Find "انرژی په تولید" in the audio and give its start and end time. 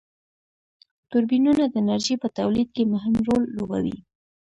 1.83-2.67